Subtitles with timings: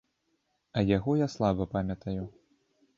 [0.77, 2.23] А яго я слаба памятаю.